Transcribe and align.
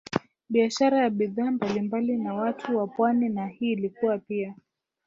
biashara 0.49 0.97
ya 0.97 1.09
bidhaa 1.09 1.51
mbalimbali 1.51 2.17
na 2.17 2.33
watu 2.33 2.77
wa 2.77 2.87
pwani 2.87 3.29
na 3.29 3.47
hii 3.47 3.71
ilikuwa 3.71 4.17
pia 4.17 4.55